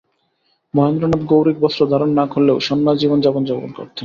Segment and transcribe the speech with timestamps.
[0.73, 3.43] মহেন্দ্রনাথ গৈরিক বস্ত্র ধারণ না করলেও সন্ন্যাসজীবন যাপন
[3.77, 3.87] করতেন।